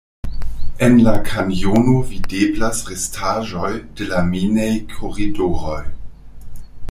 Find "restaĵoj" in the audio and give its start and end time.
2.93-3.71